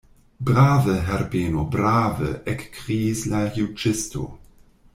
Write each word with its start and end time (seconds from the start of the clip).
Brave, 0.47 0.95
Herbeno, 1.09 1.65
brave, 1.75 2.31
ekkriis 2.55 3.23
la 3.35 3.43
juĝisto. 3.59 4.27